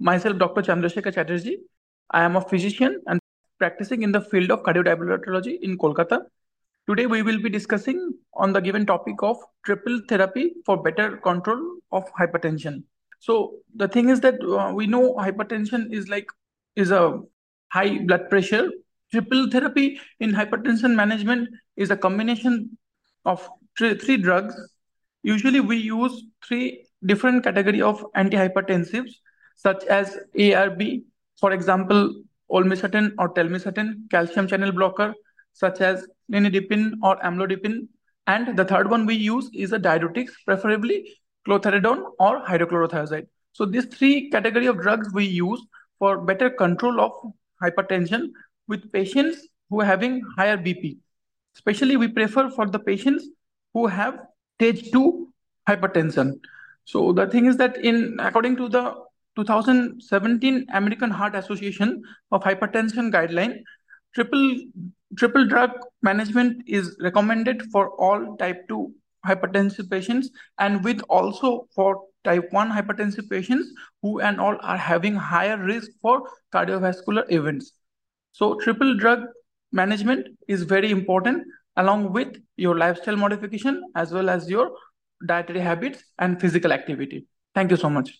Myself, 0.00 0.36
Dr. 0.36 0.60
Chandrasekhar 0.60 1.14
Chatterjee. 1.14 1.60
I 2.10 2.24
am 2.24 2.36
a 2.36 2.42
physician 2.42 3.00
and 3.06 3.18
practicing 3.58 4.02
in 4.02 4.12
the 4.12 4.20
field 4.20 4.50
of 4.50 4.62
cardiodiabetology 4.64 5.60
in 5.62 5.78
Kolkata. 5.78 6.20
Today, 6.86 7.06
we 7.06 7.22
will 7.22 7.40
be 7.40 7.48
discussing 7.48 8.12
on 8.34 8.52
the 8.52 8.60
given 8.60 8.84
topic 8.84 9.22
of 9.22 9.38
triple 9.64 9.98
therapy 10.10 10.52
for 10.66 10.82
better 10.82 11.16
control 11.16 11.78
of 11.90 12.04
hypertension. 12.12 12.82
So 13.18 13.54
the 13.74 13.88
thing 13.88 14.10
is 14.10 14.20
that 14.20 14.44
uh, 14.44 14.74
we 14.74 14.86
know 14.86 15.14
hypertension 15.14 15.90
is 15.90 16.10
like 16.10 16.26
is 16.76 16.90
a 16.90 17.18
high 17.68 17.96
blood 18.00 18.28
pressure. 18.28 18.68
Triple 19.10 19.48
therapy 19.50 20.02
in 20.20 20.32
hypertension 20.32 20.94
management 20.94 21.48
is 21.76 21.90
a 21.90 21.96
combination 21.96 22.76
of 23.24 23.48
three, 23.78 23.94
three 23.94 24.18
drugs. 24.18 24.54
Usually, 25.22 25.60
we 25.60 25.78
use 25.78 26.24
three 26.46 26.84
different 27.04 27.44
category 27.44 27.82
of 27.82 28.04
antihypertensives 28.16 29.12
such 29.56 29.84
as 29.84 30.16
ARB, 30.36 31.02
for 31.38 31.52
example, 31.52 32.14
olmesartan 32.50 33.12
or 33.18 33.32
telmisartan, 33.34 34.10
calcium 34.10 34.46
channel 34.46 34.72
blocker, 34.72 35.14
such 35.52 35.80
as 35.80 36.06
ninidipine 36.30 36.92
or 37.02 37.16
amlodipine. 37.18 37.88
And 38.26 38.56
the 38.56 38.64
third 38.64 38.90
one 38.90 39.06
we 39.06 39.14
use 39.14 39.50
is 39.54 39.72
a 39.72 39.78
diuretics, 39.78 40.32
preferably 40.46 41.12
chlorthalidone 41.46 42.04
or 42.18 42.44
hydrochlorothiazide. 42.46 43.26
So 43.52 43.66
these 43.66 43.86
three 43.86 44.30
category 44.30 44.66
of 44.66 44.80
drugs 44.80 45.12
we 45.12 45.24
use 45.24 45.60
for 45.98 46.18
better 46.18 46.50
control 46.50 47.00
of 47.00 47.12
hypertension 47.62 48.28
with 48.68 48.92
patients 48.92 49.46
who 49.68 49.80
are 49.80 49.84
having 49.84 50.22
higher 50.36 50.56
BP. 50.56 50.98
Especially 51.54 51.96
we 51.96 52.08
prefer 52.08 52.48
for 52.48 52.66
the 52.66 52.78
patients 52.78 53.26
who 53.74 53.86
have 53.86 54.18
stage 54.56 54.90
2 54.90 55.28
hypertension. 55.68 56.38
So 56.84 57.12
the 57.12 57.26
thing 57.26 57.46
is 57.46 57.56
that 57.58 57.76
in 57.76 58.16
according 58.20 58.56
to 58.56 58.68
the 58.68 58.94
2017 59.36 60.66
American 60.74 61.10
Heart 61.10 61.34
Association 61.36 62.02
of 62.30 62.42
Hypertension 62.42 63.12
guideline, 63.12 63.60
triple 64.14 64.56
triple 65.16 65.46
drug 65.46 65.70
management 66.02 66.62
is 66.66 66.96
recommended 67.00 67.62
for 67.70 67.90
all 68.00 68.36
type 68.36 68.66
2 68.68 68.92
hypertensive 69.26 69.90
patients 69.90 70.30
and 70.58 70.82
with 70.82 71.00
also 71.08 71.68
for 71.74 72.02
type 72.24 72.48
1 72.50 72.70
hypertensive 72.70 73.28
patients 73.30 73.72
who 74.02 74.20
and 74.20 74.40
all 74.40 74.56
are 74.60 74.76
having 74.76 75.14
higher 75.14 75.56
risk 75.62 75.90
for 76.00 76.22
cardiovascular 76.52 77.24
events. 77.30 77.72
So 78.32 78.54
triple 78.58 78.96
drug 78.96 79.20
management 79.72 80.26
is 80.48 80.62
very 80.62 80.90
important 80.90 81.44
along 81.76 82.12
with 82.12 82.36
your 82.56 82.76
lifestyle 82.76 83.16
modification 83.16 83.82
as 83.94 84.12
well 84.12 84.28
as 84.28 84.48
your 84.50 84.70
dietary 85.26 85.60
habits 85.60 86.04
and 86.18 86.40
physical 86.40 86.72
activity. 86.72 87.26
Thank 87.54 87.70
you 87.70 87.76
so 87.76 87.90
much. 87.90 88.18